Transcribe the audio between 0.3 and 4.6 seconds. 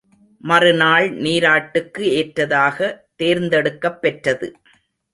மறுநாள் நீராட்டுக்கு ஏற்றதாகத் தேர்ந்தெடுக்கப் பெற்றது.